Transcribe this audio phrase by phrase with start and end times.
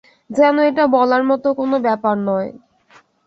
[0.29, 2.49] যেন এটা বলার মতো কোনো ব্যাপার নয়।